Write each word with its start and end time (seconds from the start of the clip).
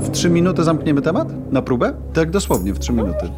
W 0.00 0.10
trzy 0.10 0.30
minuty 0.30 0.64
zamkniemy 0.64 1.02
temat? 1.02 1.52
Na 1.52 1.62
próbę? 1.62 1.94
Tak 2.12 2.30
dosłownie, 2.30 2.74
w 2.74 2.78
trzy 2.78 2.92
minuty. 2.92 3.30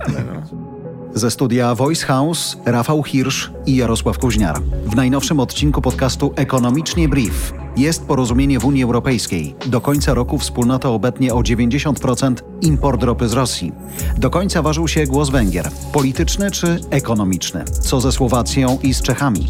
Ze 1.15 1.31
studia 1.31 1.75
Voice 1.75 2.07
House 2.07 2.57
Rafał 2.65 3.03
Hirsch 3.03 3.51
i 3.67 3.77
Jarosław 3.77 4.19
Kuźniar. 4.19 4.61
W 4.87 4.97
najnowszym 4.97 5.41
odcinku 5.41 5.83
podcastu 5.83 6.33
Ekonomicznie 6.37 7.09
Brief 7.09 7.53
jest 7.77 8.07
porozumienie 8.07 8.59
w 8.59 8.65
Unii 8.65 8.83
Europejskiej. 8.85 9.55
Do 9.67 9.81
końca 9.81 10.15
roku 10.15 10.39
wspólnota 10.39 10.89
obetnie 10.89 11.35
o 11.35 11.39
90% 11.39 12.35
import 12.61 13.03
ropy 13.03 13.29
z 13.29 13.33
Rosji. 13.33 13.73
Do 14.19 14.31
końca 14.31 14.63
ważył 14.63 14.89
się 14.89 15.07
głos 15.07 15.31
Węgier. 15.31 15.71
Polityczny 15.93 16.51
czy 16.51 16.81
ekonomiczny? 16.91 17.65
Co 17.65 18.01
ze 18.01 18.13
Słowacją 18.13 18.79
i 18.83 18.95
z 18.95 19.03
Czechami? 19.03 19.49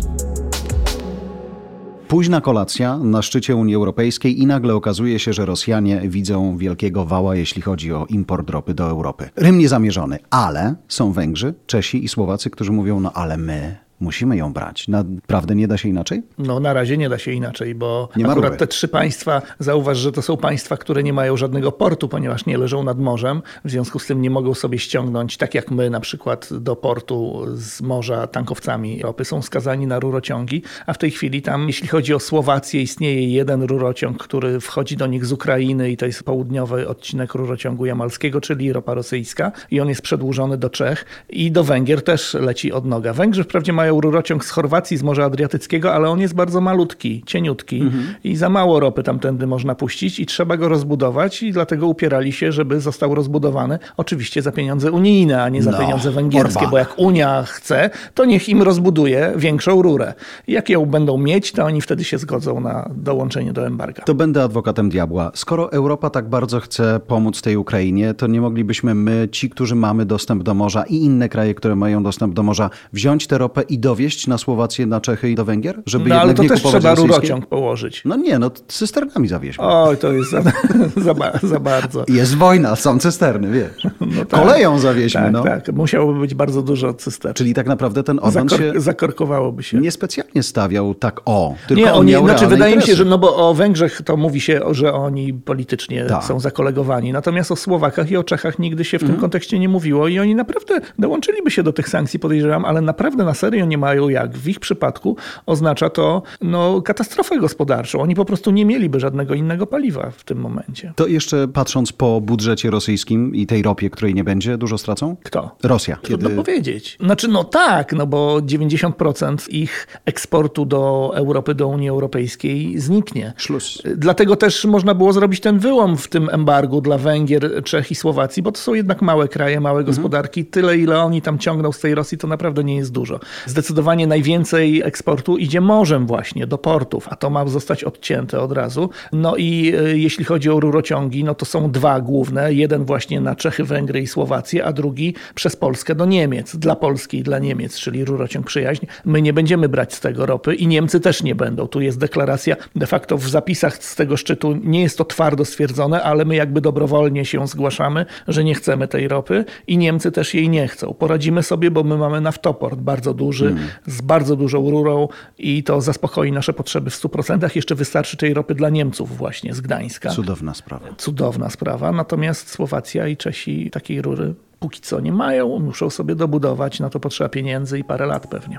Późna 2.12 2.40
kolacja 2.40 2.98
na 2.98 3.22
szczycie 3.22 3.56
Unii 3.56 3.74
Europejskiej 3.74 4.40
i 4.40 4.46
nagle 4.46 4.74
okazuje 4.74 5.18
się, 5.18 5.32
że 5.32 5.46
Rosjanie 5.46 6.00
widzą 6.04 6.56
wielkiego 6.56 7.04
wała, 7.04 7.36
jeśli 7.36 7.62
chodzi 7.62 7.92
o 7.92 8.06
import 8.08 8.50
ropy 8.50 8.74
do 8.74 8.84
Europy. 8.84 9.30
Rym 9.36 9.58
niezamierzony, 9.58 10.18
ale 10.30 10.74
są 10.88 11.12
Węgrzy, 11.12 11.54
Czesi 11.66 12.04
i 12.04 12.08
Słowacy, 12.08 12.50
którzy 12.50 12.72
mówią, 12.72 13.00
no 13.00 13.12
ale 13.12 13.36
my 13.36 13.76
musimy 14.02 14.36
ją 14.36 14.52
brać. 14.52 14.88
Naprawdę 14.88 15.54
nie 15.54 15.68
da 15.68 15.76
się 15.76 15.88
inaczej? 15.88 16.22
No 16.38 16.60
na 16.60 16.72
razie 16.72 16.96
nie 16.96 17.08
da 17.08 17.18
się 17.18 17.32
inaczej, 17.32 17.74
bo 17.74 18.08
nie 18.16 18.28
akurat 18.28 18.58
te 18.58 18.66
trzy 18.66 18.88
państwa, 18.88 19.42
zauważ, 19.58 19.98
że 19.98 20.12
to 20.12 20.22
są 20.22 20.36
państwa, 20.36 20.76
które 20.76 21.02
nie 21.02 21.12
mają 21.12 21.36
żadnego 21.36 21.72
portu, 21.72 22.08
ponieważ 22.08 22.46
nie 22.46 22.58
leżą 22.58 22.82
nad 22.82 22.98
morzem, 22.98 23.42
w 23.64 23.70
związku 23.70 23.98
z 23.98 24.06
tym 24.06 24.22
nie 24.22 24.30
mogą 24.30 24.54
sobie 24.54 24.78
ściągnąć, 24.78 25.36
tak 25.36 25.54
jak 25.54 25.70
my 25.70 25.90
na 25.90 26.00
przykład 26.00 26.48
do 26.52 26.76
portu 26.76 27.46
z 27.54 27.80
morza 27.80 28.26
tankowcami 28.26 29.02
ropy, 29.02 29.24
są 29.24 29.42
skazani 29.42 29.86
na 29.86 30.00
rurociągi, 30.00 30.62
a 30.86 30.92
w 30.92 30.98
tej 30.98 31.10
chwili 31.10 31.42
tam, 31.42 31.66
jeśli 31.66 31.88
chodzi 31.88 32.14
o 32.14 32.20
Słowację, 32.20 32.82
istnieje 32.82 33.28
jeden 33.28 33.62
rurociąg, 33.62 34.24
który 34.24 34.60
wchodzi 34.60 34.96
do 34.96 35.06
nich 35.06 35.26
z 35.26 35.32
Ukrainy 35.32 35.90
i 35.90 35.96
to 35.96 36.06
jest 36.06 36.24
południowy 36.24 36.88
odcinek 36.88 37.34
rurociągu 37.34 37.86
jamalskiego, 37.86 38.40
czyli 38.40 38.72
ropa 38.72 38.94
rosyjska 38.94 39.52
i 39.70 39.80
on 39.80 39.88
jest 39.88 40.02
przedłużony 40.02 40.58
do 40.58 40.70
Czech 40.70 41.04
i 41.30 41.50
do 41.50 41.64
Węgier 41.64 42.02
też 42.04 42.34
leci 42.34 42.72
od 42.72 42.86
noga. 42.86 43.12
Węgrzy 43.12 43.44
wprawdzie 43.44 43.72
mają 43.72 43.91
mają 43.91 43.91
rurociąg 44.00 44.44
z 44.44 44.50
Chorwacji, 44.50 44.96
z 44.96 45.02
Morza 45.02 45.24
Adriatyckiego, 45.24 45.94
ale 45.94 46.10
on 46.10 46.20
jest 46.20 46.34
bardzo 46.34 46.60
malutki, 46.60 47.22
cieniutki 47.26 47.80
mhm. 47.80 48.14
i 48.24 48.36
za 48.36 48.48
mało 48.48 48.80
ropy 48.80 49.02
tamtędy 49.02 49.46
można 49.46 49.74
puścić 49.74 50.20
i 50.20 50.26
trzeba 50.26 50.56
go 50.56 50.68
rozbudować 50.68 51.42
i 51.42 51.52
dlatego 51.52 51.86
upierali 51.86 52.32
się, 52.32 52.52
żeby 52.52 52.80
został 52.80 53.14
rozbudowany 53.14 53.78
oczywiście 53.96 54.42
za 54.42 54.52
pieniądze 54.52 54.92
unijne, 54.92 55.42
a 55.42 55.48
nie 55.48 55.62
za 55.62 55.70
no, 55.70 55.78
pieniądze 55.78 56.10
węgierskie, 56.10 56.66
bo 56.70 56.78
jak 56.78 56.98
Unia 56.98 57.42
chce, 57.42 57.90
to 58.14 58.24
niech 58.24 58.48
im 58.48 58.62
rozbuduje 58.62 59.32
większą 59.36 59.82
rurę. 59.82 60.14
Jak 60.48 60.70
ją 60.70 60.86
będą 60.86 61.18
mieć, 61.18 61.52
to 61.52 61.64
oni 61.64 61.80
wtedy 61.80 62.04
się 62.04 62.18
zgodzą 62.18 62.60
na 62.60 62.90
dołączenie 62.96 63.52
do 63.52 63.66
embarga. 63.66 64.02
To 64.02 64.14
będę 64.14 64.42
adwokatem 64.42 64.90
diabła. 64.90 65.30
Skoro 65.34 65.72
Europa 65.72 66.10
tak 66.10 66.28
bardzo 66.28 66.60
chce 66.60 67.00
pomóc 67.06 67.42
tej 67.42 67.56
Ukrainie, 67.56 68.14
to 68.14 68.26
nie 68.26 68.40
moglibyśmy 68.40 68.94
my, 68.94 69.28
ci, 69.32 69.50
którzy 69.50 69.74
mamy 69.74 70.06
dostęp 70.06 70.42
do 70.42 70.54
morza 70.54 70.82
i 70.82 70.96
inne 70.96 71.28
kraje, 71.28 71.54
które 71.54 71.76
mają 71.76 72.02
dostęp 72.02 72.34
do 72.34 72.42
morza, 72.42 72.70
wziąć 72.92 73.26
tę 73.26 73.38
ropę 73.38 73.62
i 73.62 73.78
dowieść 73.82 74.26
na 74.26 74.38
Słowację, 74.38 74.86
na 74.86 75.00
Czechy 75.00 75.30
i 75.30 75.34
do 75.34 75.44
Węgier? 75.44 75.82
Żeby 75.86 76.08
no 76.08 76.20
ale 76.20 76.34
to 76.34 76.44
też 76.44 76.62
trzeba 76.62 76.90
rosyjskie? 76.90 77.02
rurociąg 77.02 77.46
położyć. 77.46 78.02
No 78.04 78.16
nie, 78.16 78.38
no 78.38 78.50
cysternami 78.68 79.28
zawieźmy. 79.28 79.64
Oj, 79.64 79.96
to 79.96 80.12
jest 80.12 80.30
za, 80.30 80.42
za, 81.06 81.14
za 81.42 81.60
bardzo. 81.60 82.04
Jest 82.08 82.36
wojna, 82.36 82.76
są 82.76 82.98
cysterny, 82.98 83.50
wiesz. 83.50 83.82
No 84.00 84.24
tak, 84.24 84.40
Koleją 84.40 84.78
zawieźmy. 84.78 85.20
Tak, 85.20 85.32
no. 85.32 85.42
tak, 85.42 85.72
musiałoby 85.72 86.20
być 86.20 86.34
bardzo 86.34 86.62
dużo 86.62 86.94
cystern. 86.94 87.34
Czyli 87.34 87.54
tak 87.54 87.66
naprawdę 87.66 88.02
ten 88.02 88.18
Orban 88.22 88.48
Zakor 88.48 88.58
się 88.58 88.80
zakorkowałoby 88.80 89.62
się. 89.62 89.78
Niespecjalnie 89.78 90.42
stawiał 90.42 90.94
tak 90.94 91.20
o, 91.24 91.54
tylko 91.68 91.82
nie, 91.82 91.92
on 91.92 92.00
oni, 92.00 92.24
znaczy 92.24 92.46
wydaje 92.46 92.72
interesy. 92.72 92.92
mi 92.92 92.96
się, 92.96 93.04
że 93.04 93.10
no 93.10 93.18
bo 93.18 93.48
o 93.48 93.54
Węgrzech 93.54 94.02
to 94.04 94.16
mówi 94.16 94.40
się, 94.40 94.60
że 94.70 94.92
oni 94.92 95.34
politycznie 95.34 96.04
tak. 96.04 96.24
są 96.24 96.40
zakolegowani. 96.40 97.12
Natomiast 97.12 97.52
o 97.52 97.56
Słowakach 97.56 98.10
i 98.10 98.16
o 98.16 98.24
Czechach 98.24 98.58
nigdy 98.58 98.84
się 98.84 98.98
w 98.98 99.02
mhm. 99.02 99.14
tym 99.14 99.20
kontekście 99.20 99.58
nie 99.58 99.68
mówiło 99.68 100.08
i 100.08 100.18
oni 100.18 100.34
naprawdę 100.34 100.80
dołączyliby 100.98 101.50
się 101.50 101.62
do 101.62 101.72
tych 101.72 101.88
sankcji, 101.88 102.18
podejrzewam, 102.18 102.64
ale 102.64 102.80
naprawdę 102.80 103.24
na 103.24 103.34
serio 103.34 103.61
nie 103.66 103.78
mają 103.78 104.08
jak. 104.08 104.38
W 104.38 104.48
ich 104.48 104.60
przypadku 104.60 105.16
oznacza 105.46 105.90
to 105.90 106.22
no, 106.40 106.82
katastrofę 106.82 107.38
gospodarczą. 107.38 108.00
Oni 108.00 108.14
po 108.14 108.24
prostu 108.24 108.50
nie 108.50 108.64
mieliby 108.64 109.00
żadnego 109.00 109.34
innego 109.34 109.66
paliwa 109.66 110.10
w 110.10 110.24
tym 110.24 110.38
momencie. 110.38 110.92
To 110.96 111.06
jeszcze 111.06 111.48
patrząc 111.48 111.92
po 111.92 112.20
budżecie 112.20 112.70
rosyjskim 112.70 113.34
i 113.34 113.46
tej 113.46 113.62
ropie, 113.62 113.90
której 113.90 114.14
nie 114.14 114.24
będzie, 114.24 114.58
dużo 114.58 114.78
stracą? 114.78 115.16
Kto? 115.22 115.56
Rosja. 115.62 115.96
Trudno 116.02 116.28
Kiedy... 116.28 116.42
powiedzieć. 116.42 116.96
Znaczy 117.00 117.28
no 117.28 117.44
tak, 117.44 117.92
no 117.92 118.06
bo 118.06 118.36
90% 118.36 119.50
ich 119.50 119.86
eksportu 120.04 120.64
do 120.64 121.12
Europy, 121.14 121.54
do 121.54 121.68
Unii 121.68 121.88
Europejskiej 121.88 122.78
zniknie. 122.78 123.32
Szlus. 123.36 123.82
Dlatego 123.96 124.36
też 124.36 124.64
można 124.64 124.94
było 124.94 125.12
zrobić 125.12 125.40
ten 125.40 125.58
wyłom 125.58 125.96
w 125.96 126.08
tym 126.08 126.28
embargu 126.32 126.80
dla 126.80 126.98
Węgier, 126.98 127.62
Czech 127.64 127.90
i 127.90 127.94
Słowacji, 127.94 128.42
bo 128.42 128.52
to 128.52 128.58
są 128.58 128.74
jednak 128.74 129.02
małe 129.02 129.28
kraje, 129.28 129.60
małe 129.60 129.80
mhm. 129.80 129.96
gospodarki. 129.96 130.44
Tyle, 130.44 130.78
ile 130.78 131.00
oni 131.00 131.22
tam 131.22 131.38
ciągną 131.38 131.72
z 131.72 131.80
tej 131.80 131.94
Rosji, 131.94 132.18
to 132.18 132.26
naprawdę 132.26 132.64
nie 132.64 132.76
jest 132.76 132.92
dużo. 132.92 133.20
Zdecydowanie 133.52 134.06
najwięcej 134.06 134.82
eksportu 134.82 135.38
idzie 135.38 135.60
morzem 135.60 136.06
właśnie 136.06 136.46
do 136.46 136.58
portów, 136.58 137.08
a 137.10 137.16
to 137.16 137.30
ma 137.30 137.46
zostać 137.46 137.84
odcięte 137.84 138.40
od 138.40 138.52
razu. 138.52 138.90
No 139.12 139.36
i 139.36 139.74
e, 139.74 139.98
jeśli 139.98 140.24
chodzi 140.24 140.50
o 140.50 140.60
rurociągi, 140.60 141.24
no 141.24 141.34
to 141.34 141.44
są 141.44 141.70
dwa 141.70 142.00
główne. 142.00 142.54
Jeden 142.54 142.84
właśnie 142.84 143.20
na 143.20 143.36
Czechy, 143.36 143.64
Węgry 143.64 144.00
i 144.00 144.06
Słowację, 144.06 144.64
a 144.64 144.72
drugi 144.72 145.14
przez 145.34 145.56
Polskę 145.56 145.94
do 145.94 146.06
Niemiec, 146.06 146.56
dla 146.56 146.76
Polski 146.76 147.18
i 147.18 147.22
dla 147.22 147.38
Niemiec, 147.38 147.78
czyli 147.78 148.04
rurociąg 148.04 148.46
przyjaźń. 148.46 148.86
My 149.04 149.22
nie 149.22 149.32
będziemy 149.32 149.68
brać 149.68 149.94
z 149.94 150.00
tego 150.00 150.26
ropy 150.26 150.54
i 150.54 150.66
Niemcy 150.66 151.00
też 151.00 151.22
nie 151.22 151.34
będą. 151.34 151.66
Tu 151.66 151.80
jest 151.80 151.98
deklaracja, 151.98 152.56
de 152.76 152.86
facto 152.86 153.18
w 153.18 153.28
zapisach 153.28 153.84
z 153.84 153.96
tego 153.96 154.16
szczytu 154.16 154.58
nie 154.64 154.82
jest 154.82 154.98
to 154.98 155.04
twardo 155.04 155.44
stwierdzone, 155.44 156.02
ale 156.02 156.24
my 156.24 156.36
jakby 156.36 156.60
dobrowolnie 156.60 157.24
się 157.24 157.46
zgłaszamy, 157.46 158.06
że 158.28 158.44
nie 158.44 158.54
chcemy 158.54 158.88
tej 158.88 159.08
ropy 159.08 159.44
i 159.66 159.78
Niemcy 159.78 160.12
też 160.12 160.34
jej 160.34 160.48
nie 160.48 160.68
chcą. 160.68 160.94
Poradzimy 160.94 161.42
sobie, 161.42 161.70
bo 161.70 161.84
my 161.84 161.96
mamy 161.96 162.20
naftoport 162.20 162.78
bardzo 162.78 163.14
duży, 163.14 163.41
hmm 163.48 163.68
z 163.86 164.00
bardzo 164.00 164.36
dużą 164.36 164.70
rurą 164.70 165.08
i 165.38 165.64
to 165.64 165.80
zaspokoi 165.80 166.32
nasze 166.32 166.52
potrzeby 166.52 166.90
w 166.90 166.94
100%. 166.94 167.56
Jeszcze 167.56 167.74
wystarczy 167.74 168.16
tej 168.16 168.34
ropy 168.34 168.54
dla 168.54 168.70
Niemców 168.70 169.16
właśnie 169.16 169.54
z 169.54 169.60
Gdańska. 169.60 170.10
Cudowna 170.10 170.54
sprawa. 170.54 170.88
Cudowna 170.98 171.50
sprawa. 171.50 171.92
Natomiast 171.92 172.50
Słowacja 172.50 173.08
i 173.08 173.16
Czesi 173.16 173.70
takiej 173.70 174.02
rury 174.02 174.34
póki 174.60 174.80
co 174.80 175.00
nie 175.00 175.12
mają. 175.12 175.58
Muszą 175.58 175.90
sobie 175.90 176.14
dobudować. 176.14 176.80
Na 176.80 176.90
to 176.90 177.00
potrzeba 177.00 177.28
pieniędzy 177.28 177.78
i 177.78 177.84
parę 177.84 178.06
lat 178.06 178.26
pewnie. 178.26 178.58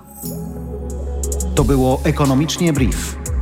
To 1.55 1.63
było 1.63 2.01
Ekonomicznie 2.05 2.73
Brief 2.73 3.32